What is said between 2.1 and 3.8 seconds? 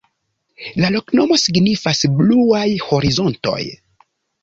bluaj horizontoj.